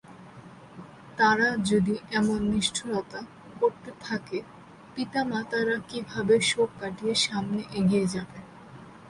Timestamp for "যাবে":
8.13-8.39